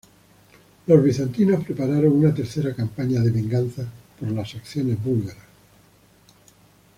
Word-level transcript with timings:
Los 0.87 1.03
bizantinos 1.03 1.63
prepararon 1.63 2.13
una 2.13 2.33
tercera 2.33 2.73
campaña 2.73 3.21
de 3.21 3.29
venganza 3.29 3.85
por 4.19 4.29
las 4.31 4.55
acciones 4.55 4.97
búlgaras. 5.03 5.45